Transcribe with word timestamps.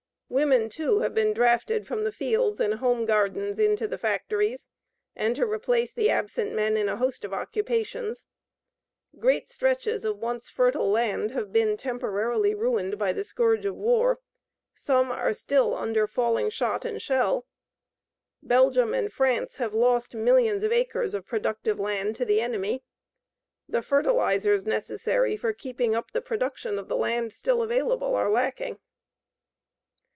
Women, 0.33 0.69
too, 0.69 0.99
have 0.99 1.13
been 1.13 1.33
drafted 1.33 1.85
from 1.85 2.05
the 2.05 2.11
fields 2.13 2.61
and 2.61 2.75
home 2.75 3.03
gardens 3.03 3.59
into 3.59 3.85
the 3.85 3.97
factories 3.97 4.69
and 5.13 5.35
to 5.35 5.45
replace 5.45 5.91
the 5.93 6.09
absent 6.09 6.53
men 6.53 6.77
in 6.77 6.87
a 6.87 6.95
host 6.95 7.25
of 7.25 7.33
occupations. 7.33 8.27
Great 9.19 9.49
stretches 9.49 10.05
of 10.05 10.19
once 10.19 10.49
fertile 10.49 10.89
land 10.89 11.31
have 11.31 11.51
been 11.51 11.75
temporarily 11.75 12.55
ruined 12.55 12.97
by 12.97 13.11
the 13.11 13.25
scourge 13.25 13.65
of 13.65 13.75
war; 13.75 14.19
some 14.73 15.11
are 15.11 15.33
still 15.33 15.75
under 15.75 16.07
falling 16.07 16.49
shot 16.49 16.85
and 16.85 17.01
shell. 17.01 17.45
Belgium 18.41 18.93
and 18.93 19.11
France 19.11 19.57
have 19.57 19.73
lost 19.73 20.15
millions 20.15 20.63
of 20.63 20.71
acres 20.71 21.13
of 21.13 21.27
productive 21.27 21.77
land 21.77 22.15
to 22.15 22.23
the 22.23 22.39
enemy. 22.39 22.85
The 23.67 23.81
fertilizers 23.81 24.65
necessary 24.65 25.35
for 25.35 25.51
keeping 25.51 25.93
up 25.93 26.11
the 26.11 26.21
production 26.21 26.79
of 26.79 26.87
the 26.87 26.95
land 26.97 27.33
still 27.33 27.61
available 27.61 28.15
are 28.15 28.29
lacking. 28.29 28.79